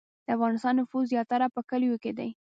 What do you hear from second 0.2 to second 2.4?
د افغانستان نفوس زیاتره په کلیو کې دی